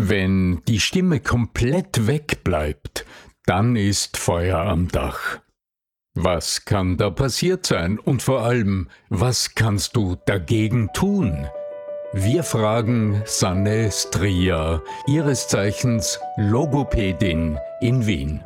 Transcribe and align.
Wenn 0.00 0.62
die 0.68 0.78
Stimme 0.78 1.18
komplett 1.18 2.06
wegbleibt, 2.06 3.04
dann 3.46 3.74
ist 3.74 4.16
Feuer 4.16 4.60
am 4.60 4.86
Dach. 4.86 5.40
Was 6.14 6.64
kann 6.64 6.96
da 6.96 7.10
passiert 7.10 7.66
sein 7.66 7.98
und 7.98 8.22
vor 8.22 8.42
allem, 8.42 8.88
was 9.08 9.56
kannst 9.56 9.96
du 9.96 10.16
dagegen 10.24 10.88
tun? 10.94 11.48
Wir 12.12 12.44
fragen 12.44 13.22
Sanne 13.24 13.90
Stria, 13.90 14.82
ihres 15.08 15.48
Zeichens 15.48 16.20
Logopädin 16.36 17.58
in 17.80 18.06
Wien. 18.06 18.40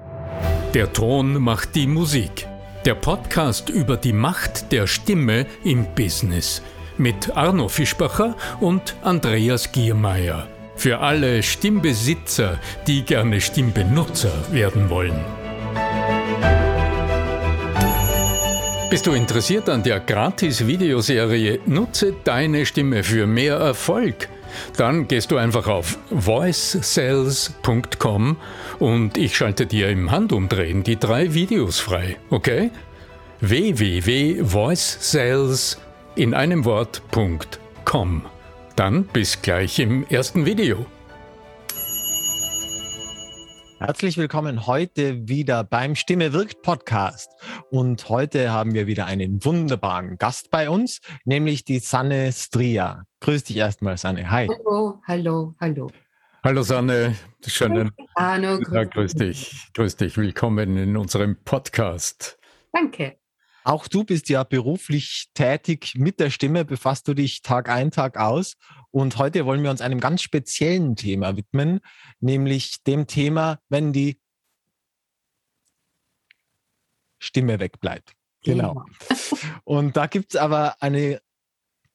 Der 0.73 0.91
Ton 0.95 1.35
macht 1.35 1.75
die 1.75 1.87
Musik. 1.87 2.49
Der 2.87 2.95
Podcast 2.95 3.69
über 3.69 3.99
die 3.99 4.15
Macht 4.15 4.73
der 4.73 4.87
Stimme 4.87 5.45
im 5.65 5.85
Business 5.95 6.63
mit 6.97 7.37
Arno 7.37 7.69
Fischbacher 7.69 8.37
und 8.61 8.97
Andreas 9.03 9.71
Giermeier. 9.71 10.49
Für 10.77 11.01
alle 11.01 11.43
Stimmbesitzer, 11.43 12.61
die 12.87 13.03
gerne 13.03 13.41
Stimmbenutzer 13.41 14.33
werden 14.51 14.91
wollen. 14.91 15.19
Bist 18.91 19.07
du 19.07 19.13
interessiert 19.13 19.71
an 19.71 19.83
der 19.83 20.01
Gratis-Videoserie 20.01 21.61
Nutze 21.65 22.15
deine 22.25 22.67
Stimme 22.67 23.03
für 23.03 23.27
mehr 23.27 23.57
Erfolg? 23.57 24.29
Dann 24.77 25.09
gehst 25.09 25.31
du 25.31 25.39
einfach 25.39 25.67
auf 25.67 25.97
voicesales.com 26.11 28.37
und 28.79 29.17
ich 29.17 29.35
schalte 29.35 29.65
dir 29.65 29.89
im 29.89 30.11
Handumdrehen 30.11 30.83
die 30.83 30.99
drei 30.99 31.33
Videos 31.33 31.81
frei, 31.81 32.19
okay? 32.29 32.71
www.voicesales 33.41 35.79
in 36.15 36.35
einem 36.35 36.67
Wort.com. 36.67 38.27
Dann 38.77 39.05
bis 39.05 39.43
gleich 39.43 39.79
im 39.79 40.07
ersten 40.07 40.47
Video. 40.47 40.87
Herzlich 43.79 44.17
willkommen 44.17 44.67
heute 44.67 45.29
wieder 45.29 45.63
beim 45.65 45.95
Stimme 45.95 46.33
wirkt 46.33 46.63
Podcast. 46.63 47.31
Und 47.71 48.09
heute 48.09 48.51
haben 48.51 48.73
wir 48.73 48.87
wieder 48.87 49.07
einen 49.07 49.45
wunderbaren 49.45 50.17
Gast 50.17 50.51
bei 50.51 50.71
uns, 50.71 51.01
nämlich 51.25 51.65
die 51.65 51.81
Sanne 51.81 52.33
Stria. 52.33 53.05
Grüß 53.21 53.45
dich 53.45 53.57
erstmal, 53.57 53.99
Sanne. 53.99 54.31
Hi. 54.31 54.49
Hallo, 54.49 55.03
hallo, 55.07 55.55
hallo. 55.61 55.91
Hallo 56.43 56.63
Sanne, 56.63 57.15
schönen 57.47 57.91
Hallo, 58.17 58.59
grüß, 58.59 58.75
ja, 58.75 58.85
grüß 58.85 59.15
dich. 59.15 59.69
Grüß 59.75 59.97
dich, 59.97 60.17
willkommen 60.17 60.77
in 60.77 60.97
unserem 60.97 61.37
Podcast. 61.45 62.39
Danke. 62.73 63.22
Auch 63.65 63.89
du 63.89 64.05
bist 64.05 64.29
ja 64.29 64.45
beruflich 64.45 65.29
tätig 65.35 65.95
mit 65.97 66.21
der 66.21 66.31
Stimme, 66.31 66.65
befasst 66.65 67.07
du 67.09 67.15
dich 67.15 67.43
Tag 67.43 67.69
ein, 67.69 67.91
Tag 67.91 68.19
aus. 68.19 68.55
Und 68.91 69.19
heute 69.19 69.47
wollen 69.47 69.63
wir 69.63 69.71
uns 69.71 69.81
einem 69.81 70.01
ganz 70.01 70.23
speziellen 70.23 70.97
Thema 70.97 71.37
widmen, 71.37 71.81
nämlich 72.21 72.83
dem 72.85 73.07
Thema, 73.07 73.59
wenn 73.69 73.93
die 73.93 74.21
Stimme 77.19 77.61
wegbleibt. 77.61 78.13
Genau. 78.45 78.85
Und 79.65 79.97
da 79.97 80.07
gibt 80.07 80.35
es 80.35 80.41
aber 80.41 80.83
eine 80.83 81.21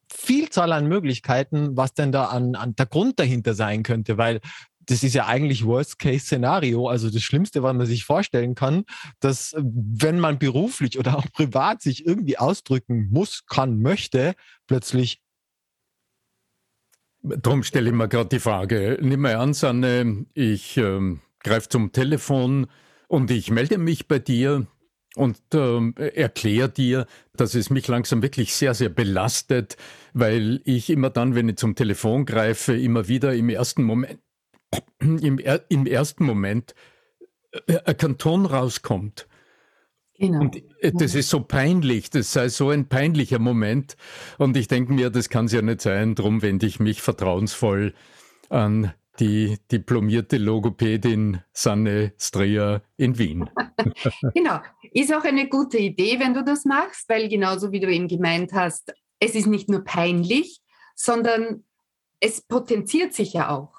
Vielzahl 0.10 0.72
an 0.72 0.88
Möglichkeiten, 0.88 1.76
was 1.76 1.94
denn 1.94 2.14
da 2.14 2.26
an, 2.26 2.56
an 2.56 2.76
der 2.76 2.86
Grund 2.86 3.20
dahinter 3.20 3.54
sein 3.54 3.84
könnte, 3.84 4.18
weil 4.18 4.40
das 4.88 5.04
ist 5.04 5.14
ja 5.14 5.28
eigentlich 5.28 5.66
Worst-Case-Szenario, 5.66 6.88
also 6.88 7.10
das 7.10 7.22
Schlimmste, 7.22 7.62
was 7.62 7.76
man 7.76 7.86
sich 7.86 8.06
vorstellen 8.06 8.56
kann, 8.56 8.86
dass 9.20 9.54
wenn 9.58 10.20
man 10.20 10.40
beruflich 10.40 10.98
oder 10.98 11.18
auch 11.18 11.26
privat 11.32 11.82
sich 11.82 12.06
irgendwie 12.06 12.38
ausdrücken 12.38 13.10
muss, 13.12 13.46
kann, 13.46 13.82
möchte, 13.82 14.34
plötzlich 14.66 15.22
Darum 17.24 17.64
stelle 17.64 17.90
ich 17.90 17.96
mir 17.96 18.08
gerade 18.08 18.30
die 18.30 18.40
Frage. 18.40 18.98
Nimm 19.02 19.22
mal 19.22 19.36
an, 19.36 19.54
Sanne, 19.54 20.28
ich 20.34 20.78
ähm, 20.78 21.20
greife 21.44 21.68
zum 21.68 21.92
Telefon 21.92 22.68
und 23.08 23.32
ich 23.32 23.52
melde 23.52 23.80
mich 23.80 24.08
bei 24.08 24.20
dir 24.20 24.68
und 25.16 25.38
ähm, 25.54 25.94
erkläre 25.98 26.70
dir, 26.70 27.06
dass 27.36 27.56
es 27.56 27.70
mich 27.70 27.88
langsam 27.88 28.22
wirklich 28.22 28.54
sehr, 28.54 28.74
sehr 28.76 28.90
belastet, 28.90 29.76
weil 30.14 30.62
ich 30.64 30.90
immer 30.90 31.10
dann, 31.10 31.36
wenn 31.36 31.50
ich 31.50 31.58
zum 31.58 31.76
Telefon 31.76 32.26
greife, 32.26 32.78
immer 32.78 33.08
wieder 33.08 33.34
im 33.34 33.50
ersten 33.50 33.84
Moment 33.84 34.20
im, 35.00 35.40
im 35.70 35.86
ersten 35.86 36.26
Moment 36.26 36.76
äh, 37.68 37.80
ein 37.86 37.98
Kanton 37.98 38.46
rauskommt. 38.46 39.28
Genau. 40.20 40.42
Und 40.42 40.56
äh, 40.82 40.92
das 40.94 41.16
ist 41.16 41.30
so 41.30 41.42
peinlich, 41.42 42.10
das 42.10 42.34
sei 42.34 42.50
so 42.50 42.70
ein 42.70 42.90
peinlicher 42.90 43.40
Moment. 43.40 43.96
Und 44.38 44.58
ich 44.58 44.68
denke 44.68 44.94
mir, 44.94 45.10
das 45.10 45.30
kann 45.30 45.46
es 45.46 45.52
ja 45.52 45.62
nicht 45.62 45.82
sein. 45.82 46.16
Darum 46.16 46.42
wende 46.42 46.66
ich 46.66 46.80
mich 46.80 47.02
vertrauensvoll 47.02 47.94
an 48.50 48.94
die 49.20 49.58
diplomierte 49.72 50.38
Logopädin 50.38 51.42
Sanne 51.52 52.14
Streher 52.20 52.84
in 52.98 53.18
Wien. 53.18 53.50
genau. 54.34 54.60
Ist 54.92 55.14
auch 55.14 55.24
eine 55.24 55.50
gute 55.50 55.78
Idee, 55.78 56.20
wenn 56.20 56.34
du 56.34 56.44
das 56.44 56.66
machst, 56.66 57.10
weil 57.10 57.28
genauso 57.30 57.72
wie 57.72 57.80
du 57.80 57.92
eben 57.92 58.08
gemeint 58.08 58.54
hast, 58.54 58.94
es 59.20 59.34
ist 59.34 59.48
nicht 59.48 59.70
nur 59.70 59.84
peinlich, 59.84 60.62
sondern 60.96 61.64
es 62.20 62.42
potenziert 62.42 63.14
sich 63.14 63.34
ja 63.34 63.50
auch. 63.50 63.77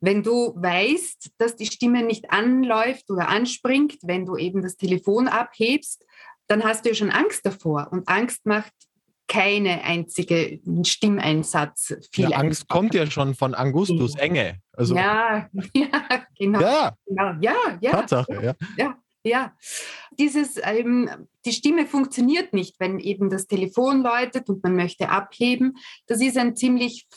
Wenn 0.00 0.22
du 0.22 0.54
weißt, 0.56 1.32
dass 1.38 1.56
die 1.56 1.66
Stimme 1.66 2.02
nicht 2.02 2.30
anläuft 2.30 3.10
oder 3.10 3.28
anspringt, 3.28 3.98
wenn 4.02 4.26
du 4.26 4.36
eben 4.36 4.62
das 4.62 4.76
Telefon 4.76 5.28
abhebst, 5.28 6.04
dann 6.46 6.64
hast 6.64 6.84
du 6.84 6.90
ja 6.90 6.94
schon 6.94 7.10
Angst 7.10 7.44
davor. 7.44 7.88
Und 7.90 8.08
Angst 8.08 8.46
macht 8.46 8.72
keine 9.28 9.84
einzige 9.84 10.58
Stimmeinsatz 10.84 11.94
viel. 12.10 12.30
Ja, 12.30 12.38
Angst 12.38 12.68
kommt 12.68 12.94
ja 12.94 13.08
schon 13.10 13.34
von 13.34 13.54
Angustus, 13.54 14.16
Enge. 14.16 14.60
Also, 14.72 14.96
ja, 14.96 15.48
ja, 15.74 16.26
genau. 16.36 16.60
Ja, 16.60 16.94
genau. 17.06 17.32
ja, 17.40 17.54
ja. 17.80 17.90
Tatsache, 17.90 18.32
ja. 18.42 18.54
ja. 18.76 18.98
Ja, 19.24 19.52
dieses, 20.12 20.58
ähm, 20.62 21.10
die 21.44 21.52
Stimme 21.52 21.86
funktioniert 21.86 22.54
nicht, 22.54 22.78
wenn 22.78 22.98
eben 23.00 23.28
das 23.28 23.46
Telefon 23.46 24.02
läutet 24.02 24.48
und 24.48 24.62
man 24.62 24.76
möchte 24.76 25.10
abheben. 25.10 25.76
Das 26.06 26.20
ist 26.20 26.38
ein 26.38 26.56
ziemlich 26.56 27.08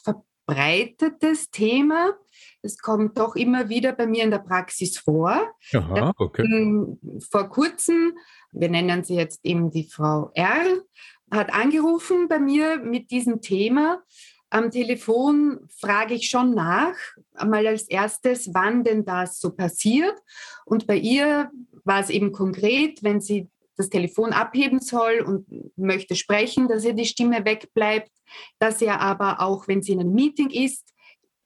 verbreitetes 0.46 1.50
Thema. 1.52 2.14
Es 2.62 2.78
kommt 2.78 3.18
doch 3.18 3.36
immer 3.36 3.70
wieder 3.70 3.94
bei 3.94 4.08
mir 4.08 4.24
in 4.24 4.32
der 4.32 4.40
Praxis 4.40 4.98
vor. 4.98 5.54
Aha, 5.74 6.14
okay. 6.18 6.98
Vor 7.30 7.50
kurzem, 7.50 8.14
wir 8.52 8.70
nennen 8.70 9.04
sie 9.04 9.16
jetzt 9.16 9.40
eben 9.44 9.72
die 9.72 9.90
Frau 9.90 10.32
R, 10.34 10.82
hat 11.32 11.54
angerufen 11.54 12.28
bei 12.28 12.40
mir 12.40 12.78
mit 12.78 13.12
diesem 13.12 13.42
Thema. 13.42 14.04
Am 14.50 14.70
Telefon 14.70 15.62
frage 15.80 16.14
ich 16.16 16.30
schon 16.30 16.54
nach, 16.54 16.96
einmal 17.34 17.66
als 17.68 17.84
erstes, 17.84 18.54
wann 18.54 18.84
denn 18.84 19.06
das 19.06 19.40
so 19.40 19.52
passiert. 19.52 20.16
Und 20.66 20.88
bei 20.88 20.98
ihr 20.98 21.50
war 21.86 22.02
es 22.02 22.10
eben 22.10 22.34
konkret, 22.34 23.02
wenn 23.02 23.22
sie 23.22 23.48
das 23.78 23.90
Telefon 23.90 24.34
abheben 24.34 24.80
soll 24.80 25.22
und 25.22 25.46
möchte 25.78 26.16
sprechen, 26.16 26.68
dass 26.68 26.86
ihr 26.86 26.94
die 26.94 27.06
Stimme 27.06 27.46
wegbleibt, 27.46 28.12
dass 28.60 28.82
er 28.82 29.00
aber 29.00 29.42
auch, 29.42 29.68
wenn 29.68 29.82
sie 29.82 29.94
in 29.94 30.02
einem 30.02 30.14
Meeting 30.14 30.50
ist, 30.50 30.94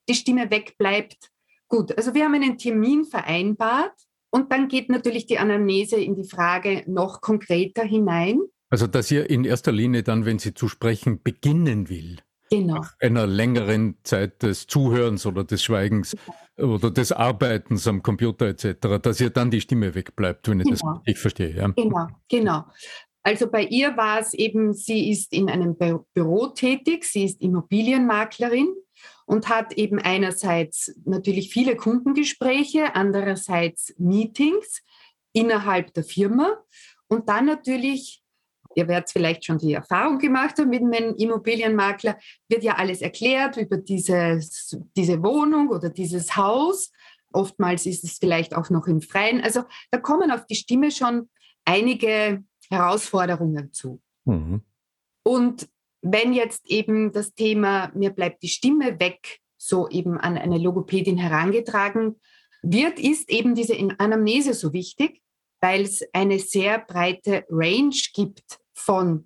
die 0.09 0.15
Stimme 0.15 0.49
wegbleibt. 0.49 1.31
Gut, 1.67 1.97
also 1.97 2.13
wir 2.13 2.25
haben 2.25 2.35
einen 2.35 2.57
Termin 2.57 3.05
vereinbart 3.05 3.93
und 4.29 4.51
dann 4.51 4.67
geht 4.67 4.89
natürlich 4.89 5.25
die 5.25 5.39
Anamnese 5.39 5.97
in 5.97 6.15
die 6.15 6.27
Frage 6.27 6.83
noch 6.87 7.21
konkreter 7.21 7.83
hinein. 7.83 8.41
Also 8.69 8.87
dass 8.87 9.09
ihr 9.11 9.29
in 9.29 9.45
erster 9.45 9.71
Linie 9.71 10.03
dann, 10.03 10.25
wenn 10.25 10.39
sie 10.39 10.53
zu 10.53 10.67
sprechen 10.67 11.21
beginnen 11.23 11.89
will, 11.89 12.17
genau. 12.49 12.75
nach 12.75 12.93
einer 12.99 13.27
längeren 13.27 13.97
Zeit 14.03 14.43
des 14.43 14.67
Zuhörens 14.67 15.25
oder 15.25 15.43
des 15.43 15.63
Schweigens 15.63 16.15
oder 16.57 16.91
des 16.91 17.11
Arbeitens 17.11 17.87
am 17.87 18.01
Computer 18.01 18.47
etc., 18.47 18.99
dass 19.01 19.19
ihr 19.19 19.29
dann 19.29 19.51
die 19.51 19.61
Stimme 19.61 19.93
wegbleibt, 19.95 20.47
wenn 20.49 20.59
ich 20.59 20.65
genau. 20.65 20.93
das 20.93 20.99
richtig 20.99 21.19
verstehe. 21.19 21.55
Ja? 21.55 21.67
Genau, 21.69 22.07
genau. 22.29 22.65
Also 23.23 23.49
bei 23.49 23.63
ihr 23.63 23.97
war 23.97 24.19
es 24.19 24.33
eben, 24.35 24.73
sie 24.73 25.09
ist 25.09 25.33
in 25.33 25.49
einem 25.49 25.75
Büro 26.13 26.47
tätig, 26.47 27.05
sie 27.05 27.25
ist 27.25 27.41
Immobilienmaklerin 27.41 28.67
und 29.25 29.49
hat 29.49 29.73
eben 29.73 29.99
einerseits 29.99 30.93
natürlich 31.05 31.51
viele 31.51 31.75
Kundengespräche, 31.75 32.93
andererseits 32.93 33.95
Meetings 33.97 34.83
innerhalb 35.33 35.93
der 35.95 36.03
Firma 36.03 36.55
und 37.07 37.29
dann 37.29 37.45
natürlich, 37.45 38.23
ihr 38.75 38.87
werdet 38.87 39.09
vielleicht 39.09 39.45
schon 39.45 39.57
die 39.57 39.73
Erfahrung 39.73 40.19
gemacht 40.19 40.57
haben 40.59 40.69
mit 40.69 40.81
einem 40.81 41.15
Immobilienmakler, 41.15 42.17
wird 42.47 42.63
ja 42.63 42.75
alles 42.75 43.01
erklärt 43.01 43.57
über 43.57 43.77
dieses, 43.77 44.77
diese 44.95 45.21
Wohnung 45.23 45.69
oder 45.69 45.89
dieses 45.89 46.35
Haus. 46.35 46.91
Oftmals 47.31 47.85
ist 47.85 48.03
es 48.03 48.17
vielleicht 48.17 48.55
auch 48.55 48.69
noch 48.69 48.87
im 48.87 49.01
Freien. 49.01 49.41
Also 49.41 49.63
da 49.91 49.99
kommen 49.99 50.31
auf 50.31 50.45
die 50.45 50.55
Stimme 50.55 50.91
schon 50.91 51.29
einige 51.65 52.43
Herausforderungen 52.69 53.73
zu. 53.73 54.01
Mhm. 54.25 54.61
Und 55.23 55.67
wenn 56.01 56.33
jetzt 56.33 56.69
eben 56.69 57.11
das 57.11 57.33
Thema 57.33 57.91
mir 57.95 58.11
bleibt 58.11 58.43
die 58.43 58.47
Stimme 58.47 58.99
weg, 58.99 59.39
so 59.57 59.89
eben 59.89 60.19
an 60.19 60.37
eine 60.37 60.59
Logopädin 60.59 61.17
herangetragen 61.17 62.19
wird, 62.61 62.99
ist 62.99 63.29
eben 63.29 63.55
diese 63.55 63.75
Anamnese 63.97 64.53
so 64.53 64.73
wichtig, 64.73 65.21
weil 65.61 65.81
es 65.81 66.03
eine 66.13 66.39
sehr 66.39 66.79
breite 66.79 67.45
Range 67.49 67.95
gibt 68.13 68.59
von 68.85 69.25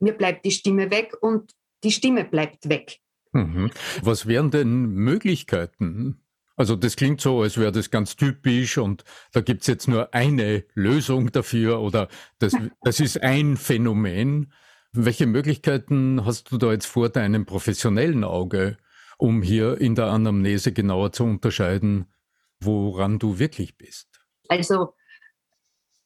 mir 0.00 0.12
bleibt 0.12 0.44
die 0.44 0.50
Stimme 0.50 0.90
weg 0.90 1.14
und 1.20 1.54
die 1.82 1.90
Stimme 1.92 2.24
bleibt 2.24 2.68
weg. 2.68 3.00
Mhm. 3.32 3.70
Was 4.02 4.26
wären 4.26 4.50
denn 4.50 4.86
Möglichkeiten, 4.86 6.18
Also 6.54 6.76
das 6.76 6.96
klingt 6.96 7.20
so, 7.20 7.40
als 7.40 7.56
wäre 7.56 7.72
das 7.72 7.90
ganz 7.90 8.14
typisch 8.14 8.76
und 8.76 9.04
da 9.32 9.40
gibt 9.40 9.62
es 9.62 9.68
jetzt 9.68 9.88
nur 9.88 10.12
eine 10.12 10.64
Lösung 10.74 11.32
dafür 11.32 11.80
oder 11.80 12.08
das, 12.38 12.52
das 12.82 13.00
ist 13.00 13.22
ein 13.22 13.56
Phänomen. 13.56 14.52
Welche 14.92 15.26
Möglichkeiten 15.26 16.26
hast 16.26 16.52
du 16.52 16.58
da 16.58 16.72
jetzt 16.72 16.86
vor 16.86 17.08
deinem 17.08 17.46
professionellen 17.46 18.24
Auge, 18.24 18.76
um 19.16 19.40
hier 19.40 19.80
in 19.80 19.94
der 19.94 20.08
Anamnese 20.08 20.72
genauer 20.72 21.12
zu 21.12 21.24
unterscheiden, 21.24 22.12
woran 22.60 23.18
du 23.18 23.38
wirklich 23.38 23.78
bist? 23.78 24.08
Also 24.48 24.94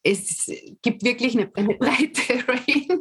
es 0.06 0.50
gibt 0.82 1.03
wirklich 1.03 1.37
eine, 1.37 1.50
eine 1.55 1.75
breite 1.75 2.23
Range. 2.49 3.00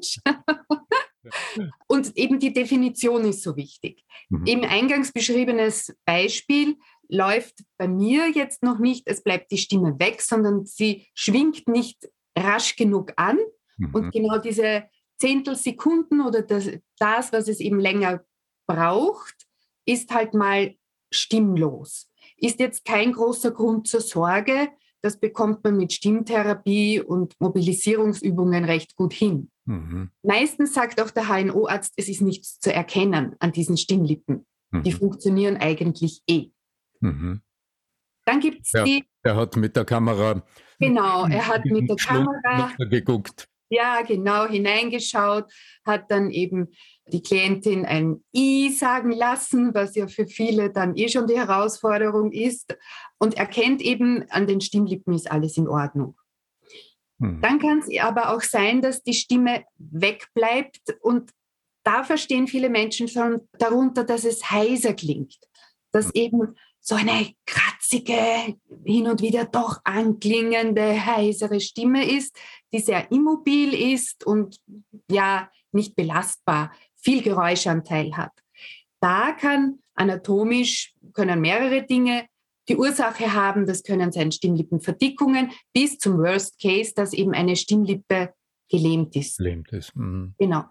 Und 1.88 2.18
eben 2.18 2.40
die 2.40 2.54
Definition 2.54 3.26
ist 3.26 3.44
so 3.44 3.56
wichtig. 3.56 4.04
Mhm. 4.30 4.46
Im 4.46 4.64
eingangs 4.64 5.12
beschriebenes 5.12 5.96
Beispiel 6.06 6.78
läuft 7.08 7.64
bei 7.78 7.88
mir 7.88 8.30
jetzt 8.30 8.64
noch 8.64 8.80
nicht, 8.80 9.04
es 9.08 9.24
bleibt 9.24 9.52
die 9.52 9.58
Stimme 9.58 10.00
weg, 10.00 10.22
sondern 10.22 10.66
sie 10.66 11.08
schwingt 11.14 11.68
nicht 11.68 12.10
rasch 12.38 12.76
genug 12.76 13.14
an. 13.18 13.38
Mhm. 13.78 13.94
Und 13.94 14.12
genau 14.12 14.40
diese 14.40 14.86
Zehntelsekunden 15.18 16.22
oder 16.22 16.42
das, 16.42 16.70
das, 16.98 17.32
was 17.32 17.48
es 17.48 17.60
eben 17.60 17.80
länger 17.80 18.24
braucht, 18.68 19.36
ist 19.86 20.12
halt 20.12 20.34
mal 20.34 20.76
stimmlos. 21.12 22.10
Ist 22.38 22.60
jetzt 22.60 22.84
kein 22.84 23.14
großer 23.14 23.52
Grund 23.52 23.88
zur 23.88 24.02
Sorge. 24.02 24.70
Das 25.06 25.20
bekommt 25.20 25.64
man 25.64 25.78
mit 25.78 25.94
Stimmtherapie 25.94 27.00
und 27.00 27.40
Mobilisierungsübungen 27.40 28.66
recht 28.66 28.96
gut 28.96 29.14
hin. 29.14 29.52
Mhm. 29.66 30.10
Meistens 30.24 30.74
sagt 30.74 31.00
auch 31.00 31.12
der 31.12 31.28
HNO-Arzt, 31.28 31.94
es 31.96 32.10
ist 32.10 32.24
nichts 32.24 32.60
zu 32.60 32.74
erkennen 32.74 33.36
an 33.38 33.52
diesen 33.52 33.78
Stimmlippen. 33.78 34.48
Mhm. 34.72 34.82
Die 34.82 34.92
funktionieren 34.92 35.58
eigentlich 35.58 36.24
eh. 36.28 36.48
Mhm. 37.02 37.42
Dann 38.26 38.40
gibt 38.40 38.62
es 38.66 38.84
die. 38.84 39.06
Er 39.22 39.36
hat 39.36 39.56
mit 39.58 39.76
der 39.76 39.86
Kamera. 39.86 40.42
Genau, 40.80 41.28
er 41.28 41.50
hat 41.50 41.66
mit 41.66 41.88
der 41.88 41.98
Kamera 41.98 42.72
geguckt. 42.90 43.48
Ja, 43.70 44.02
genau, 44.04 44.48
hineingeschaut, 44.48 45.52
hat 45.86 46.12
dann 46.12 46.30
eben 46.30 46.70
die 47.08 47.22
Klientin 47.22 47.86
ein 47.86 48.24
I 48.36 48.72
sagen 48.72 49.12
lassen, 49.12 49.74
was 49.74 49.96
ja 49.96 50.08
für 50.08 50.28
viele 50.28 50.72
dann 50.72 50.96
eh 50.96 51.10
schon 51.10 51.28
die 51.28 51.38
Herausforderung 51.38 52.32
ist 52.32 52.78
und 53.18 53.38
erkennt 53.38 53.82
eben, 53.82 54.30
an 54.30 54.48
den 54.48 54.62
Stimmlippen 54.62 55.14
ist 55.14 55.32
alles 55.32 55.58
in 55.58 55.68
Ordnung. 55.68 56.16
Hm. 57.20 57.42
Dann 57.42 57.60
kann 57.60 57.80
es 57.80 58.00
aber 58.00 58.34
auch 58.34 58.42
sein, 58.42 58.82
dass 58.82 59.04
die 59.04 59.14
Stimme 59.14 59.66
wegbleibt 59.78 60.98
und 61.02 61.32
da 61.84 62.04
verstehen 62.04 62.48
viele 62.48 62.70
Menschen 62.70 63.08
schon 63.08 63.48
darunter, 63.60 64.04
dass 64.04 64.26
es 64.26 64.50
heiser 64.50 64.94
klingt, 64.94 65.38
dass 65.92 66.08
hm. 66.08 66.12
eben 66.16 66.56
so 66.82 66.96
eine 66.96 67.34
kratzige, 67.86 68.58
hin 68.84 69.08
und 69.08 69.22
wieder 69.22 69.46
doch 69.46 69.80
anklingende, 69.84 71.06
heisere 71.06 71.60
Stimme 71.60 72.10
ist, 72.10 72.38
die 72.74 72.80
sehr 72.80 73.12
immobil 73.12 73.74
ist 73.74 74.26
und 74.26 74.58
ja 75.10 75.50
nicht 75.72 75.96
belastbar, 75.96 76.72
viel 76.96 77.22
Geräuschanteil 77.22 78.16
hat. 78.16 78.32
Da 79.00 79.34
kann 79.34 79.80
anatomisch, 79.94 80.94
können 81.14 81.42
mehrere 81.42 81.86
Dinge 81.86 82.26
die 82.68 82.78
Ursache 82.78 83.34
haben, 83.34 83.68
das 83.68 83.84
können 83.84 84.12
sein 84.12 84.32
Stimmlippenverdickungen, 84.32 85.52
bis 85.72 86.00
zum 86.00 86.18
Worst 86.18 86.60
Case, 86.60 86.94
dass 86.96 87.14
eben 87.14 87.34
eine 87.34 87.56
Stimmlippe 87.56 88.34
gelähmt 88.70 89.16
ist. 89.16 89.38
Gelähmt 89.38 89.72
ist. 89.72 89.96
Mhm. 89.96 90.34
Genau. 90.40 90.64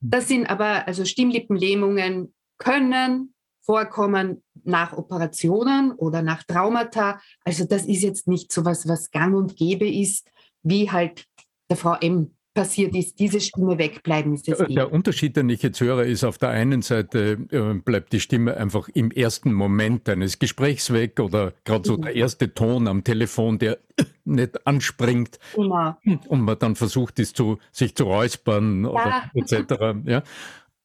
Das 0.00 0.26
sind 0.26 0.46
aber, 0.46 0.88
also 0.88 1.04
Stimmlippenlähmungen 1.04 2.34
können 2.58 3.35
vorkommen 3.66 4.42
nach 4.64 4.92
Operationen 4.96 5.92
oder 5.92 6.22
nach 6.22 6.44
Traumata. 6.44 7.20
Also 7.44 7.64
das 7.64 7.84
ist 7.84 8.02
jetzt 8.02 8.28
nicht 8.28 8.52
so 8.52 8.64
was, 8.64 8.88
was 8.88 9.10
gang 9.10 9.34
und 9.34 9.56
gäbe 9.56 9.88
ist, 9.88 10.30
wie 10.62 10.90
halt 10.90 11.26
der 11.68 11.76
Frau 11.76 11.96
M 12.00 12.30
passiert 12.56 12.96
ist, 12.96 13.20
diese 13.20 13.40
Stimme 13.40 13.78
wegbleiben. 13.78 14.34
Ist 14.34 14.48
es 14.48 14.58
der 14.66 14.90
Unterschied, 14.90 15.36
den 15.36 15.48
ich 15.50 15.62
jetzt 15.62 15.80
höre, 15.80 16.04
ist 16.04 16.24
auf 16.24 16.38
der 16.38 16.48
einen 16.48 16.80
Seite 16.82 17.38
äh, 17.50 17.74
bleibt 17.74 18.12
die 18.12 18.18
Stimme 18.18 18.56
einfach 18.56 18.88
im 18.88 19.10
ersten 19.10 19.52
Moment 19.52 20.08
eines 20.08 20.38
Gesprächs 20.38 20.92
weg 20.92 21.20
oder 21.20 21.52
gerade 21.64 21.86
so 21.86 21.98
mhm. 21.98 22.02
der 22.02 22.16
erste 22.16 22.54
Ton 22.54 22.88
am 22.88 23.04
Telefon, 23.04 23.58
der 23.58 23.78
nicht 24.24 24.66
anspringt 24.66 25.38
genau. 25.54 25.96
und 26.28 26.40
man 26.40 26.58
dann 26.58 26.74
versucht 26.76 27.18
ist, 27.20 27.36
zu, 27.36 27.58
sich 27.70 27.94
zu 27.94 28.04
räuspern 28.04 28.84
ja. 28.84 28.90
oder 28.90 29.30
etc. 29.34 29.74
Ja. 30.04 30.22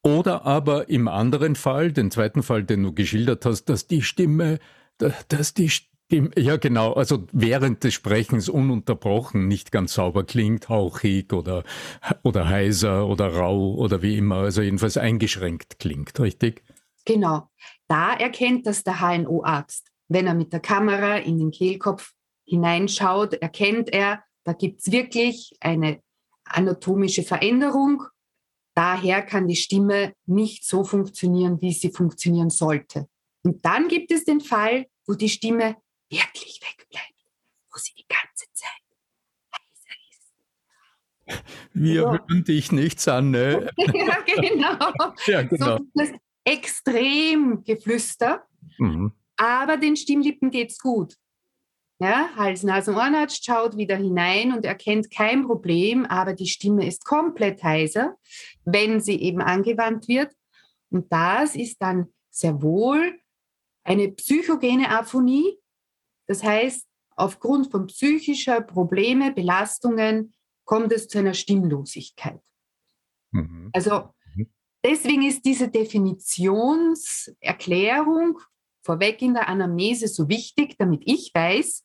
Oder 0.04 0.44
aber 0.44 0.88
im 0.88 1.06
anderen 1.06 1.54
Fall, 1.54 1.92
den 1.92 2.10
zweiten 2.10 2.42
Fall, 2.42 2.64
den 2.64 2.82
du 2.82 2.92
geschildert 2.92 3.46
hast, 3.46 3.66
dass 3.66 3.86
die 3.86 4.02
Stimme, 4.02 4.58
dass 4.98 5.54
die 5.54 5.70
Stimme 5.70 5.92
ja, 6.36 6.58
genau. 6.58 6.92
Also 6.92 7.26
während 7.32 7.84
des 7.84 7.94
Sprechens 7.94 8.50
ununterbrochen 8.50 9.48
nicht 9.48 9.72
ganz 9.72 9.94
sauber 9.94 10.24
klingt, 10.24 10.68
hauchig 10.68 11.32
oder, 11.32 11.64
oder 12.22 12.50
heiser 12.50 13.06
oder 13.06 13.34
rau 13.34 13.74
oder 13.74 14.02
wie 14.02 14.18
immer. 14.18 14.36
Also 14.36 14.60
jedenfalls 14.60 14.98
eingeschränkt 14.98 15.78
klingt, 15.78 16.20
richtig? 16.20 16.62
Genau. 17.06 17.48
Da 17.88 18.12
erkennt 18.12 18.66
das 18.66 18.84
der 18.84 19.00
HNO-Arzt. 19.00 19.88
Wenn 20.08 20.26
er 20.26 20.34
mit 20.34 20.52
der 20.52 20.60
Kamera 20.60 21.16
in 21.16 21.38
den 21.38 21.50
Kehlkopf 21.50 22.12
hineinschaut, 22.44 23.34
erkennt 23.34 23.92
er, 23.92 24.22
da 24.44 24.52
gibt 24.52 24.80
es 24.80 24.92
wirklich 24.92 25.56
eine 25.60 26.00
anatomische 26.44 27.22
Veränderung. 27.22 28.04
Daher 28.74 29.22
kann 29.22 29.48
die 29.48 29.56
Stimme 29.56 30.14
nicht 30.26 30.64
so 30.64 30.84
funktionieren, 30.84 31.60
wie 31.60 31.72
sie 31.72 31.90
funktionieren 31.90 32.50
sollte. 32.50 33.06
Und 33.42 33.64
dann 33.64 33.88
gibt 33.88 34.10
es 34.10 34.24
den 34.24 34.40
Fall, 34.40 34.86
wo 35.06 35.14
die 35.14 35.28
Stimme 35.28 35.76
wirklich 36.10 36.60
wegbleibt, 36.62 37.26
wo 37.72 37.78
sie 37.78 37.92
die 37.98 38.06
ganze 38.08 38.46
Zeit 38.52 38.70
heiser 39.52 41.40
ist. 41.40 41.44
Wir 41.74 42.02
so. 42.02 42.10
hören 42.12 42.44
dich 42.44 42.72
nichts 42.72 43.08
an, 43.08 43.30
ne? 43.30 43.70
ja, 43.78 44.20
genau. 44.20 44.92
ja, 45.26 45.42
genau. 45.42 45.78
So 45.78 45.86
das 45.94 46.10
extrem 46.44 47.62
Geflüster, 47.64 48.46
mhm. 48.78 49.12
aber 49.36 49.76
den 49.76 49.96
Stimmlippen 49.96 50.50
geht's 50.50 50.78
gut. 50.78 51.16
Ja, 52.02 52.30
Hals, 52.34 52.64
Nasen, 52.64 52.96
Ohrenarzt 52.96 53.44
schaut 53.44 53.76
wieder 53.76 53.94
hinein 53.94 54.52
und 54.52 54.64
erkennt 54.64 55.12
kein 55.12 55.46
Problem, 55.46 56.04
aber 56.04 56.32
die 56.32 56.48
Stimme 56.48 56.84
ist 56.84 57.04
komplett 57.04 57.62
heiser, 57.62 58.16
wenn 58.64 59.00
sie 59.00 59.22
eben 59.22 59.40
angewandt 59.40 60.08
wird. 60.08 60.34
Und 60.90 61.12
das 61.12 61.54
ist 61.54 61.80
dann 61.80 62.08
sehr 62.28 62.60
wohl 62.60 63.20
eine 63.84 64.10
psychogene 64.10 64.90
Aphonie, 64.90 65.60
das 66.26 66.42
heißt, 66.42 66.88
aufgrund 67.14 67.70
von 67.70 67.86
psychischer 67.86 68.62
Probleme, 68.62 69.32
Belastungen 69.32 70.34
kommt 70.64 70.90
es 70.90 71.06
zu 71.06 71.18
einer 71.18 71.34
Stimmlosigkeit. 71.34 72.40
Mhm. 73.30 73.70
Also 73.72 74.08
mhm. 74.34 74.52
deswegen 74.84 75.22
ist 75.22 75.44
diese 75.44 75.68
Definitionserklärung 75.68 78.40
vorweg 78.84 79.22
in 79.22 79.34
der 79.34 79.48
Anamnese 79.48 80.08
so 80.08 80.28
wichtig, 80.28 80.74
damit 80.78 81.02
ich 81.04 81.30
weiß. 81.32 81.84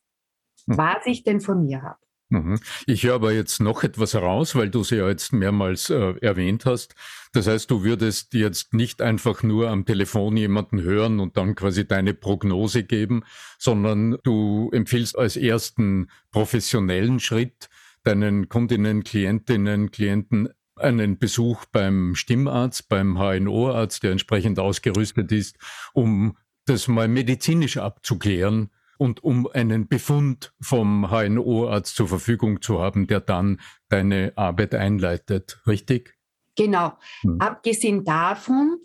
Was 0.68 1.06
ich 1.06 1.24
denn 1.24 1.42
von 1.42 1.66
mir 1.66 1.82
habe. 1.82 1.98
Mhm. 2.30 2.60
Ich 2.86 3.04
höre 3.04 3.16
aber 3.16 3.32
jetzt 3.32 3.62
noch 3.62 3.84
etwas 3.84 4.14
heraus, 4.14 4.54
weil 4.56 4.70
du 4.70 4.84
sie 4.84 4.98
ja 4.98 5.08
jetzt 5.08 5.32
mehrmals 5.32 5.90
äh, 5.90 6.14
erwähnt 6.20 6.66
hast. 6.66 6.94
Das 7.32 7.48
heißt, 7.48 7.72
du 7.72 7.84
würdest 7.84 8.34
jetzt 8.34 8.74
nicht 8.74 9.02
einfach 9.02 9.44
nur 9.44 9.70
am 9.70 9.86
Telefon 9.86 10.36
jemanden 10.36 10.82
hören 10.82 11.22
und 11.22 11.38
dann 11.38 11.56
quasi 11.56 11.88
deine 11.88 12.14
Prognose 12.14 12.84
geben, 12.84 13.24
sondern 13.58 14.18
du 14.24 14.70
empfiehlst 14.74 15.18
als 15.18 15.38
ersten 15.38 16.10
professionellen 16.32 17.20
Schritt 17.20 17.70
deinen 18.04 18.50
Kundinnen, 18.50 19.04
Klientinnen, 19.04 19.92
Klienten 19.92 20.50
einen 20.76 21.18
Besuch 21.18 21.66
beim 21.72 22.14
Stimmarzt, 22.16 22.90
beim 22.90 23.18
HNO-Arzt, 23.18 24.04
der 24.04 24.12
entsprechend 24.12 24.60
ausgerüstet 24.60 25.32
ist, 25.32 25.58
um 25.94 26.38
das 26.66 26.88
mal 26.88 27.08
medizinisch 27.08 27.78
abzuklären 27.78 28.70
und 28.98 29.24
um 29.24 29.48
einen 29.48 29.88
Befund 29.88 30.54
vom 30.60 31.10
HNO-Arzt 31.10 31.96
zur 31.96 32.08
Verfügung 32.08 32.62
zu 32.62 32.80
haben, 32.80 33.08
der 33.08 33.20
dann 33.22 33.60
deine 33.90 34.34
Arbeit 34.36 34.76
einleitet, 34.76 35.62
richtig? 35.68 36.16
Genau. 36.56 36.94
Hm. 37.22 37.40
Abgesehen 37.40 38.04
davon 38.04 38.80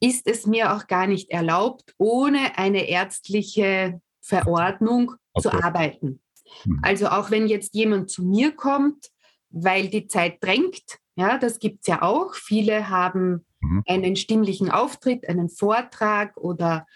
ist 0.00 0.26
es 0.26 0.46
mir 0.46 0.74
auch 0.74 0.86
gar 0.86 1.06
nicht 1.06 1.30
erlaubt, 1.30 1.94
ohne 1.98 2.58
eine 2.58 2.88
ärztliche 2.88 4.00
Verordnung 4.20 5.14
okay. 5.32 5.48
zu 5.48 5.52
arbeiten. 5.52 6.20
Hm. 6.62 6.80
Also 6.82 7.08
auch 7.08 7.30
wenn 7.30 7.46
jetzt 7.46 7.74
jemand 7.74 8.10
zu 8.10 8.24
mir 8.24 8.52
kommt, 8.52 9.10
weil 9.50 9.88
die 9.88 10.06
Zeit 10.06 10.42
drängt, 10.42 10.98
ja, 11.16 11.38
das 11.38 11.58
gibt 11.58 11.80
es 11.80 11.86
ja 11.86 12.02
auch. 12.02 12.34
Viele 12.34 12.90
haben 12.90 13.46
mhm. 13.60 13.82
einen 13.86 14.16
stimmlichen 14.16 14.70
Auftritt, 14.70 15.28
einen 15.28 15.48
Vortrag 15.48 16.36
oder 16.36 16.86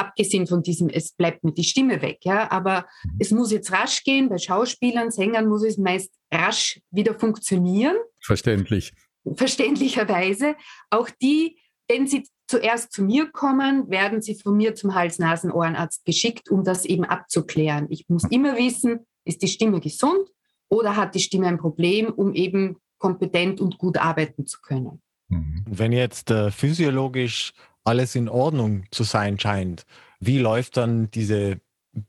abgesehen 0.00 0.46
von 0.46 0.62
diesem, 0.62 0.88
es 0.88 1.12
bleibt 1.12 1.44
mir 1.44 1.52
die 1.52 1.64
Stimme 1.64 2.02
weg, 2.02 2.18
ja, 2.22 2.50
aber 2.50 2.86
mhm. 3.04 3.16
es 3.18 3.30
muss 3.30 3.52
jetzt 3.52 3.70
rasch 3.72 4.02
gehen, 4.02 4.28
bei 4.28 4.38
Schauspielern, 4.38 5.10
Sängern 5.10 5.46
muss 5.46 5.64
es 5.64 5.78
meist 5.78 6.12
rasch 6.32 6.80
wieder 6.90 7.14
funktionieren. 7.18 7.96
Verständlich. 8.20 8.92
Verständlicherweise. 9.34 10.56
Auch 10.88 11.10
die, 11.22 11.58
denn 11.90 12.06
sie 12.06 12.24
zuerst 12.48 12.92
zu 12.92 13.02
mir 13.02 13.30
kommen, 13.30 13.90
werden 13.90 14.22
sie 14.22 14.34
von 14.34 14.56
mir 14.56 14.74
zum 14.74 14.94
Hals-Nasen-Ohrenarzt 14.94 16.04
geschickt, 16.04 16.50
um 16.50 16.64
das 16.64 16.84
eben 16.84 17.04
abzuklären. 17.04 17.86
Ich 17.90 18.08
muss 18.08 18.24
immer 18.24 18.56
wissen, 18.56 19.06
ist 19.24 19.42
die 19.42 19.48
Stimme 19.48 19.80
gesund 19.80 20.28
oder 20.68 20.96
hat 20.96 21.14
die 21.14 21.20
Stimme 21.20 21.46
ein 21.46 21.58
Problem, 21.58 22.06
um 22.08 22.34
eben 22.34 22.76
kompetent 22.98 23.60
und 23.60 23.78
gut 23.78 23.98
arbeiten 23.98 24.46
zu 24.46 24.60
können. 24.60 25.00
Mhm. 25.28 25.64
Wenn 25.66 25.92
jetzt 25.92 26.30
äh, 26.30 26.50
physiologisch 26.50 27.52
alles 27.84 28.14
in 28.14 28.28
Ordnung 28.28 28.84
zu 28.90 29.04
sein 29.04 29.38
scheint, 29.38 29.84
wie 30.20 30.38
läuft 30.38 30.76
dann 30.76 31.10
diese 31.10 31.60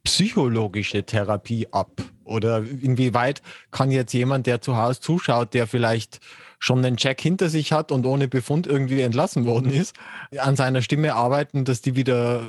psychologische 0.04 1.04
Therapie 1.04 1.68
ab? 1.72 2.02
Oder 2.24 2.60
inwieweit 2.60 3.42
kann 3.72 3.92
jetzt 3.92 4.14
jemand, 4.14 4.48
der 4.48 4.62
zu 4.62 4.78
Hause 4.78 5.00
zuschaut, 5.00 5.54
der 5.54 5.68
vielleicht 5.68 6.20
schon 6.60 6.86
einen 6.86 6.98
Check 6.98 7.20
hinter 7.20 7.50
sich 7.50 7.74
hat 7.74 7.92
und 7.92 8.06
ohne 8.06 8.28
Befund 8.28 8.68
irgendwie 8.68 9.02
entlassen 9.02 9.46
worden 9.46 9.74
ist, 9.74 9.96
an 10.38 10.56
seiner 10.56 10.82
Stimme 10.82 11.16
arbeiten, 11.16 11.66
dass 11.66 11.82
die 11.82 11.96
wieder 11.96 12.48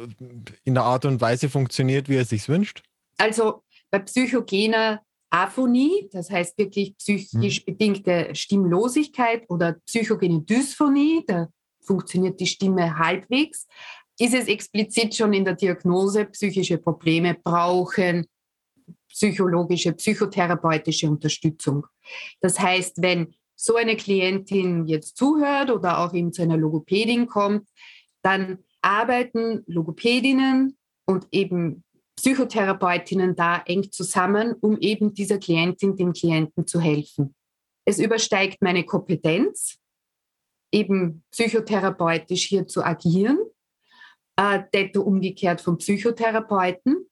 in 0.64 0.74
der 0.74 0.84
Art 0.84 1.04
und 1.04 1.20
Weise 1.20 1.48
funktioniert, 1.48 2.08
wie 2.08 2.16
er 2.16 2.26
sich 2.26 2.48
wünscht? 2.48 2.82
Also 3.16 3.62
bei 3.90 3.98
psychogener 4.00 5.00
Aphonie, 5.30 6.10
das 6.12 6.30
heißt 6.30 6.58
wirklich 6.58 6.96
psychisch 6.98 7.58
hm. 7.58 7.64
bedingte 7.64 8.34
Stimmlosigkeit 8.34 9.48
oder 9.48 9.76
psychogene 9.86 10.42
Dysphonie, 10.42 11.24
da 11.26 11.48
funktioniert 11.82 12.40
die 12.40 12.46
Stimme 12.46 12.98
halbwegs, 12.98 13.66
ist 14.18 14.34
es 14.34 14.46
explizit 14.46 15.14
schon 15.14 15.32
in 15.32 15.44
der 15.44 15.54
Diagnose, 15.54 16.26
psychische 16.26 16.78
Probleme 16.78 17.36
brauchen 17.42 18.26
psychologische, 19.12 19.92
psychotherapeutische 19.92 21.08
Unterstützung. 21.08 21.86
Das 22.40 22.58
heißt, 22.58 23.02
wenn 23.02 23.34
so 23.54 23.76
eine 23.76 23.96
Klientin 23.96 24.86
jetzt 24.86 25.16
zuhört 25.16 25.70
oder 25.70 25.98
auch 25.98 26.14
eben 26.14 26.32
zu 26.32 26.42
einer 26.42 26.56
Logopädin 26.56 27.26
kommt, 27.26 27.68
dann 28.22 28.58
arbeiten 28.80 29.62
Logopädinnen 29.66 30.76
und 31.06 31.26
eben 31.30 31.84
Psychotherapeutinnen 32.16 33.36
da 33.36 33.62
eng 33.66 33.90
zusammen, 33.90 34.54
um 34.60 34.78
eben 34.78 35.14
dieser 35.14 35.38
Klientin, 35.38 35.96
dem 35.96 36.12
Klienten 36.12 36.66
zu 36.66 36.80
helfen. 36.80 37.34
Es 37.84 37.98
übersteigt 37.98 38.62
meine 38.62 38.84
Kompetenz, 38.84 39.78
eben 40.72 41.22
psychotherapeutisch 41.30 42.46
hier 42.46 42.66
zu 42.66 42.82
agieren, 42.82 43.38
äh, 44.36 44.62
detto 44.74 45.02
umgekehrt 45.02 45.60
vom 45.60 45.78
Psychotherapeuten. 45.78 47.08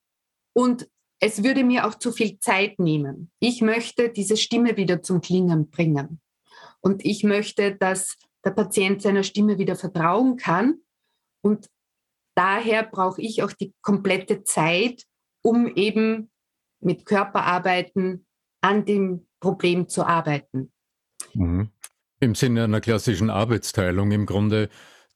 Und 0.52 0.88
es 1.20 1.44
würde 1.44 1.62
mir 1.64 1.86
auch 1.86 1.94
zu 1.94 2.12
viel 2.12 2.38
Zeit 2.40 2.78
nehmen. 2.78 3.30
Ich 3.38 3.60
möchte 3.60 4.08
diese 4.08 4.36
Stimme 4.36 4.76
wieder 4.76 5.02
zum 5.02 5.20
Klingen 5.20 5.70
bringen. 5.70 6.20
Und 6.80 7.04
ich 7.04 7.22
möchte, 7.22 7.76
dass 7.76 8.16
der 8.44 8.52
Patient 8.52 9.02
seiner 9.02 9.22
Stimme 9.22 9.58
wieder 9.58 9.76
vertrauen 9.76 10.36
kann. 10.36 10.80
Und 11.42 11.68
daher 12.34 12.84
brauche 12.84 13.20
ich 13.20 13.42
auch 13.42 13.52
die 13.52 13.74
komplette 13.82 14.44
Zeit, 14.44 15.04
um 15.42 15.74
eben 15.76 16.30
mit 16.80 17.04
Körperarbeiten 17.04 18.26
an 18.62 18.86
dem 18.86 19.26
Problem 19.40 19.88
zu 19.88 20.06
arbeiten. 20.06 20.72
Mhm. 21.34 21.70
Im 22.20 22.34
Sinne 22.34 22.64
einer 22.64 22.80
klassischen 22.80 23.30
Arbeitsteilung 23.30 24.12
im 24.12 24.26
Grunde 24.26 24.68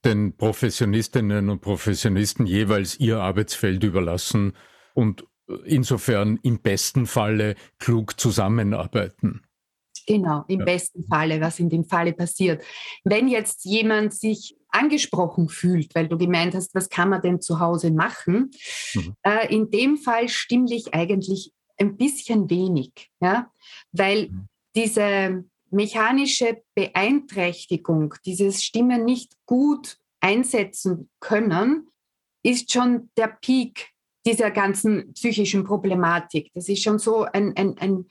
den 0.03 0.35
Professionistinnen 0.35 1.49
und 1.49 1.61
Professionisten 1.61 2.45
jeweils 2.45 2.99
ihr 2.99 3.19
Arbeitsfeld 3.19 3.83
überlassen 3.83 4.53
und 4.93 5.25
insofern 5.65 6.39
im 6.41 6.59
besten 6.59 7.05
Falle 7.05 7.55
klug 7.79 8.19
zusammenarbeiten. 8.19 9.41
Genau, 10.07 10.45
im 10.47 10.59
ja. 10.59 10.65
besten 10.65 11.03
Falle, 11.07 11.41
was 11.41 11.59
in 11.59 11.69
dem 11.69 11.83
Falle 11.83 12.13
passiert. 12.13 12.63
Wenn 13.03 13.27
jetzt 13.27 13.65
jemand 13.65 14.13
sich 14.13 14.55
angesprochen 14.69 15.49
fühlt, 15.49 15.95
weil 15.95 16.07
du 16.07 16.17
gemeint 16.17 16.53
hast, 16.53 16.75
was 16.75 16.89
kann 16.89 17.09
man 17.09 17.21
denn 17.21 17.41
zu 17.41 17.59
Hause 17.59 17.91
machen, 17.91 18.51
mhm. 18.93 19.15
äh, 19.23 19.53
in 19.53 19.71
dem 19.71 19.97
Fall 19.97 20.27
stimmlich 20.29 20.93
eigentlich 20.93 21.53
ein 21.77 21.97
bisschen 21.97 22.49
wenig, 22.49 23.09
ja, 23.19 23.51
weil 23.91 24.29
mhm. 24.29 24.47
diese 24.75 25.43
mechanische 25.71 26.61
Beeinträchtigung, 26.75 28.15
dieses 28.25 28.63
Stimme 28.63 28.99
nicht 28.99 29.33
gut 29.45 29.97
einsetzen 30.19 31.09
können, 31.19 31.87
ist 32.43 32.71
schon 32.71 33.09
der 33.17 33.27
Peak 33.41 33.89
dieser 34.25 34.51
ganzen 34.51 35.13
psychischen 35.13 35.63
Problematik. 35.63 36.51
Das 36.53 36.69
ist 36.69 36.83
schon 36.83 36.99
so 36.99 37.23
ein, 37.23 37.55
ein, 37.55 37.77
ein 37.77 38.05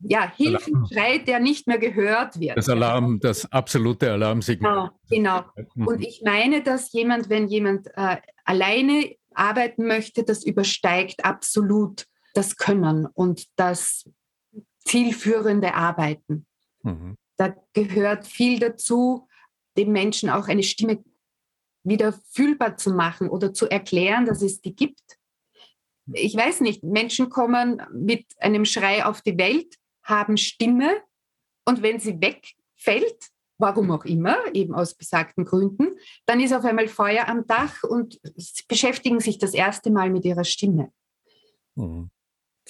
ja, 0.00 0.32
Hilfenschrei, 0.34 1.18
der 1.18 1.40
nicht 1.40 1.66
mehr 1.66 1.78
gehört 1.78 2.40
wird. 2.40 2.56
Das 2.56 2.68
Alarm, 2.68 3.20
das 3.20 3.50
absolute 3.52 4.10
Alarmsignal. 4.12 4.90
Genau, 5.08 5.42
genau. 5.44 5.66
Mhm. 5.74 5.86
Und 5.86 6.00
ich 6.02 6.22
meine, 6.24 6.62
dass 6.62 6.92
jemand, 6.92 7.28
wenn 7.28 7.48
jemand 7.48 7.88
äh, 7.96 8.16
alleine 8.44 9.14
arbeiten 9.34 9.86
möchte, 9.86 10.24
das 10.24 10.44
übersteigt 10.44 11.24
absolut 11.24 12.06
das 12.34 12.56
Können 12.56 13.06
und 13.06 13.46
das 13.56 14.08
zielführende 14.84 15.74
Arbeiten. 15.74 16.46
Mhm. 16.82 17.16
Da 17.36 17.54
gehört 17.72 18.26
viel 18.26 18.58
dazu, 18.58 19.28
dem 19.76 19.92
Menschen 19.92 20.30
auch 20.30 20.48
eine 20.48 20.62
Stimme 20.62 21.02
wieder 21.82 22.12
fühlbar 22.12 22.76
zu 22.76 22.92
machen 22.92 23.28
oder 23.28 23.54
zu 23.54 23.68
erklären, 23.68 24.26
dass 24.26 24.42
es 24.42 24.60
die 24.60 24.74
gibt. 24.74 25.18
Ich 26.12 26.34
weiß 26.34 26.60
nicht, 26.60 26.82
Menschen 26.82 27.30
kommen 27.30 27.82
mit 27.92 28.26
einem 28.38 28.64
Schrei 28.64 29.04
auf 29.04 29.22
die 29.22 29.38
Welt 29.38 29.76
haben 30.02 30.36
Stimme 30.36 31.02
und 31.64 31.82
wenn 31.82 32.00
sie 32.00 32.20
wegfällt, 32.20 33.30
warum 33.58 33.90
auch 33.90 34.04
immer, 34.04 34.36
eben 34.54 34.74
aus 34.74 34.94
besagten 34.94 35.44
Gründen, 35.44 35.94
dann 36.26 36.40
ist 36.40 36.52
auf 36.52 36.64
einmal 36.64 36.88
Feuer 36.88 37.28
am 37.28 37.46
Dach 37.46 37.82
und 37.84 38.18
sie 38.34 38.64
beschäftigen 38.66 39.20
sich 39.20 39.38
das 39.38 39.54
erste 39.54 39.90
Mal 39.90 40.10
mit 40.10 40.24
ihrer 40.24 40.44
Stimme. 40.44 40.92
Mhm. 41.76 42.10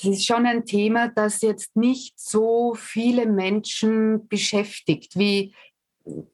Das 0.02 0.12
ist 0.12 0.26
schon 0.26 0.46
ein 0.46 0.64
Thema, 0.64 1.08
das 1.08 1.42
jetzt 1.42 1.76
nicht 1.76 2.18
so 2.18 2.74
viele 2.74 3.26
Menschen 3.26 4.26
beschäftigt, 4.28 5.18
wie 5.18 5.52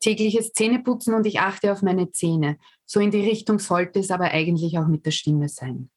tägliches 0.00 0.52
Zähneputzen 0.52 1.14
und 1.14 1.26
ich 1.26 1.40
achte 1.40 1.72
auf 1.72 1.82
meine 1.82 2.12
Zähne. 2.12 2.58
So 2.84 3.00
in 3.00 3.10
die 3.10 3.28
Richtung 3.28 3.58
sollte 3.58 3.98
es 3.98 4.12
aber 4.12 4.26
eigentlich 4.26 4.78
auch 4.78 4.86
mit 4.86 5.04
der 5.04 5.10
Stimme 5.10 5.48
sein. 5.48 5.90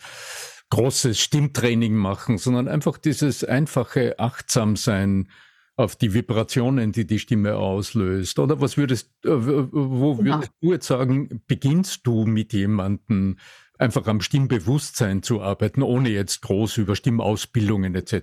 großes 0.72 1.20
Stimmtraining 1.20 1.94
machen, 1.94 2.38
sondern 2.38 2.68
einfach 2.68 2.98
dieses 2.98 3.44
einfache 3.44 4.18
Achtsamsein 4.18 5.30
auf 5.76 5.96
die 5.96 6.14
Vibrationen, 6.14 6.92
die 6.92 7.06
die 7.06 7.20
Stimme 7.20 7.56
auslöst. 7.56 8.40
Oder 8.40 8.60
was 8.62 8.78
würdest, 8.78 9.12
äh, 9.24 9.30
wo 9.30 10.16
genau. 10.16 10.36
würdest 10.36 10.52
du 10.62 10.72
jetzt 10.72 10.88
sagen, 10.88 11.42
beginnst 11.48 12.06
du 12.08 12.26
mit 12.26 12.54
jemandem 12.54 13.38
einfach 13.78 14.06
am 14.08 14.22
Stimmbewusstsein 14.22 15.24
zu 15.24 15.42
arbeiten, 15.42 15.82
ohne 15.82 16.10
jetzt 16.10 16.42
groß 16.42 16.78
über 16.78 16.96
Stimmausbildungen 16.96 17.96
etc. 17.96 18.14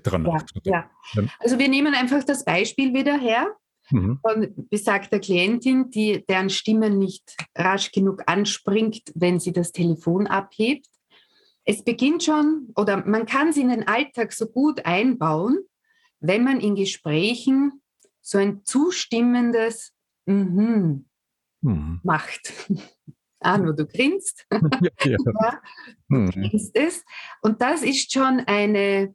Ja, 0.64 0.90
ja. 1.14 1.24
Also 1.40 1.58
wir 1.58 1.68
nehmen 1.68 1.94
einfach 1.94 2.22
das 2.22 2.44
Beispiel 2.44 2.94
wieder 2.94 3.18
her 3.18 3.56
mhm. 3.90 4.20
von 4.22 4.54
besagter 4.70 5.18
Klientin, 5.18 5.90
die, 5.90 6.24
deren 6.26 6.48
Stimme 6.50 6.90
nicht 6.90 7.36
rasch 7.56 7.90
genug 7.92 8.22
anspringt, 8.26 9.02
wenn 9.14 9.40
sie 9.40 9.52
das 9.52 9.72
Telefon 9.72 10.26
abhebt. 10.26 10.86
Es 11.70 11.84
beginnt 11.84 12.24
schon, 12.24 12.72
oder 12.76 13.04
man 13.04 13.26
kann 13.26 13.52
sie 13.52 13.60
in 13.60 13.68
den 13.68 13.86
Alltag 13.86 14.32
so 14.32 14.46
gut 14.46 14.86
einbauen, 14.86 15.58
wenn 16.18 16.42
man 16.42 16.60
in 16.60 16.74
Gesprächen 16.74 17.82
so 18.22 18.38
ein 18.38 18.64
zustimmendes 18.64 19.92
mhm, 20.24 21.04
mhm. 21.60 22.00
macht. 22.02 22.54
Arno, 23.40 23.72
du 23.72 23.86
grinst. 23.86 24.46
Ja, 24.80 24.90
ja. 25.04 25.16
du 26.08 26.16
hm. 26.16 26.30
grinst 26.30 26.74
es. 26.74 27.04
Und 27.42 27.60
das 27.60 27.82
ist 27.82 28.10
schon 28.12 28.40
eine, 28.46 29.14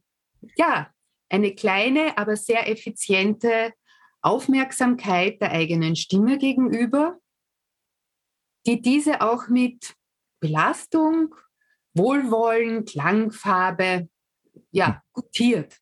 ja, 0.56 0.94
eine 1.30 1.56
kleine, 1.56 2.16
aber 2.20 2.38
sehr 2.38 2.70
effiziente 2.70 3.74
Aufmerksamkeit 4.22 5.42
der 5.42 5.52
eigenen 5.52 5.96
Stimme 5.96 6.38
gegenüber, 6.38 7.18
die 8.68 8.80
diese 8.80 9.22
auch 9.22 9.48
mit 9.48 9.96
Belastung, 10.40 11.34
Wohlwollen, 11.94 12.86
Klangfarbe, 12.86 14.08
ja, 14.72 15.02
gutiert. 15.14 15.78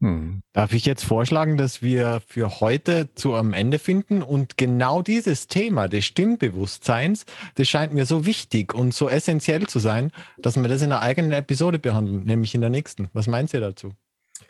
Hm. 0.00 0.42
Darf 0.52 0.74
ich 0.74 0.84
jetzt 0.84 1.04
vorschlagen, 1.04 1.56
dass 1.56 1.80
wir 1.80 2.20
für 2.26 2.60
heute 2.60 3.08
zu 3.14 3.34
einem 3.34 3.54
Ende 3.54 3.78
finden 3.78 4.22
und 4.22 4.58
genau 4.58 5.00
dieses 5.00 5.46
Thema 5.46 5.88
des 5.88 6.04
Stimmbewusstseins, 6.04 7.24
das 7.54 7.68
scheint 7.68 7.94
mir 7.94 8.04
so 8.04 8.26
wichtig 8.26 8.74
und 8.74 8.92
so 8.92 9.08
essentiell 9.08 9.66
zu 9.66 9.78
sein, 9.78 10.12
dass 10.38 10.56
wir 10.56 10.68
das 10.68 10.82
in 10.82 10.92
einer 10.92 11.00
eigenen 11.00 11.32
Episode 11.32 11.78
behandeln, 11.78 12.24
nämlich 12.24 12.54
in 12.54 12.60
der 12.60 12.70
nächsten. 12.70 13.08
Was 13.14 13.26
meint 13.26 13.54
ihr 13.54 13.60
dazu? 13.60 13.92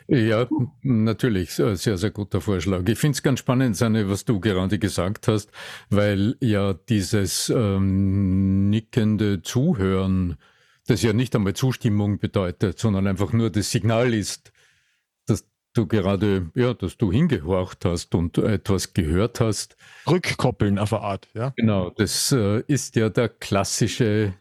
Ja, 0.09 0.47
natürlich, 0.83 1.51
sehr, 1.51 1.75
sehr 1.75 2.11
guter 2.11 2.41
Vorschlag. 2.41 2.87
Ich 2.87 2.97
finde 2.97 3.15
es 3.15 3.23
ganz 3.23 3.39
spannend, 3.39 3.75
Sanne, 3.75 4.09
was 4.09 4.25
du 4.25 4.39
gerade 4.39 4.79
gesagt 4.79 5.27
hast, 5.27 5.49
weil 5.89 6.35
ja 6.41 6.73
dieses 6.73 7.49
ähm, 7.49 8.69
nickende 8.69 9.41
Zuhören, 9.41 10.37
das 10.89 11.01
ja 11.03 11.13
nicht 11.13 11.35
einmal 11.35 11.53
Zustimmung 11.53 12.19
bedeutet, 12.19 12.79
sondern 12.79 13.07
einfach 13.07 13.33
nur 13.33 13.49
das 13.49 13.71
Signal 13.71 14.13
ist, 14.13 14.51
dass 15.25 15.45
du 15.73 15.85
gerade, 15.85 16.49
ja, 16.55 16.73
dass 16.73 16.97
du 16.97 17.11
hingehorcht 17.11 17.85
hast 17.85 18.15
und 18.15 18.37
etwas 18.37 18.93
gehört 18.93 19.39
hast. 19.39 19.75
Rückkoppeln 20.09 20.79
auf 20.79 20.93
eine 20.93 21.03
Art, 21.03 21.27
ja. 21.33 21.53
Genau, 21.55 21.89
das 21.91 22.31
äh, 22.31 22.63
ist 22.67 22.95
ja 22.95 23.09
der 23.09 23.29
klassische 23.29 24.33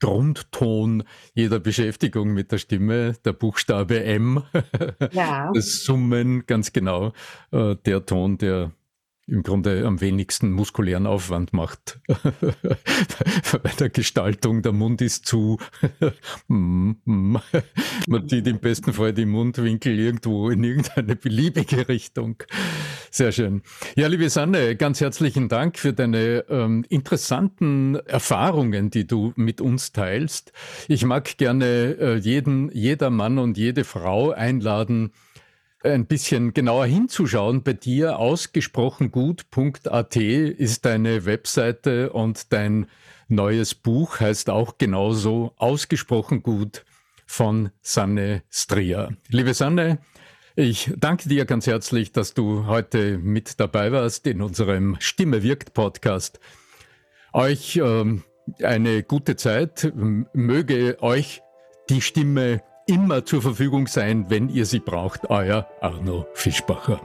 Grundton 0.00 1.04
jeder 1.34 1.60
Beschäftigung 1.60 2.32
mit 2.34 2.50
der 2.50 2.58
Stimme, 2.58 3.14
der 3.24 3.32
Buchstabe 3.32 4.02
M, 4.02 4.42
ja. 5.12 5.50
das 5.54 5.84
Summen, 5.84 6.44
ganz 6.46 6.72
genau, 6.72 7.12
äh, 7.52 7.76
der 7.84 8.04
Ton, 8.04 8.36
der 8.36 8.72
im 9.32 9.42
Grunde 9.42 9.86
am 9.86 10.02
wenigsten 10.02 10.52
muskulären 10.52 11.06
Aufwand 11.06 11.54
macht. 11.54 11.98
Bei 12.06 13.70
der 13.80 13.88
Gestaltung, 13.88 14.60
der 14.60 14.72
Mund 14.72 15.00
ist 15.00 15.26
zu. 15.26 15.58
Mm, 16.48 16.92
mm. 17.04 17.36
Man 18.08 18.28
zieht 18.28 18.46
im 18.46 18.58
besten 18.58 18.92
Fall 18.92 19.12
die 19.12 19.26
Mundwinkel 19.26 19.98
irgendwo 19.98 20.50
in 20.50 20.64
irgendeine 20.64 21.14
beliebige 21.16 21.88
Richtung. 21.88 22.42
Sehr 23.10 23.32
schön. 23.32 23.62
Ja, 23.94 24.08
liebe 24.08 24.28
Sanne, 24.28 24.76
ganz 24.76 25.00
herzlichen 25.00 25.48
Dank 25.48 25.78
für 25.78 25.92
deine 25.92 26.44
ähm, 26.48 26.84
interessanten 26.88 27.94
Erfahrungen, 28.06 28.90
die 28.90 29.06
du 29.06 29.32
mit 29.36 29.60
uns 29.60 29.92
teilst. 29.92 30.52
Ich 30.88 31.04
mag 31.04 31.38
gerne 31.38 31.96
äh, 31.98 32.16
jeden, 32.16 32.70
jeder 32.72 33.10
Mann 33.10 33.38
und 33.38 33.56
jede 33.56 33.84
Frau 33.84 34.30
einladen, 34.30 35.12
ein 35.84 36.06
bisschen 36.06 36.54
genauer 36.54 36.86
hinzuschauen. 36.86 37.62
Bei 37.62 37.72
dir 37.72 38.18
ausgesprochengut.at 38.18 40.16
ist 40.16 40.84
deine 40.84 41.24
Webseite 41.24 42.12
und 42.12 42.52
dein 42.52 42.86
neues 43.28 43.74
Buch 43.74 44.20
heißt 44.20 44.50
auch 44.50 44.78
genauso 44.78 45.52
ausgesprochen 45.56 46.42
gut 46.42 46.84
von 47.26 47.70
Sanne 47.80 48.42
Stria. 48.50 49.10
Liebe 49.28 49.54
Sanne, 49.54 49.98
ich 50.54 50.92
danke 50.98 51.28
dir 51.28 51.46
ganz 51.46 51.66
herzlich, 51.66 52.12
dass 52.12 52.34
du 52.34 52.66
heute 52.66 53.18
mit 53.18 53.58
dabei 53.58 53.90
warst 53.90 54.26
in 54.26 54.42
unserem 54.42 54.96
Stimme 55.00 55.42
wirkt 55.42 55.72
Podcast. 55.72 56.40
Euch 57.32 57.76
ähm, 57.76 58.22
eine 58.62 59.02
gute 59.02 59.36
Zeit. 59.36 59.92
Möge 60.34 60.98
euch 61.00 61.42
die 61.88 62.02
Stimme 62.02 62.62
immer 62.86 63.24
zur 63.24 63.42
Verfügung 63.42 63.86
sein, 63.86 64.26
wenn 64.28 64.48
ihr 64.48 64.66
sie 64.66 64.80
braucht. 64.80 65.30
Euer 65.30 65.68
Arno 65.80 66.26
Fischbacher. 66.34 67.00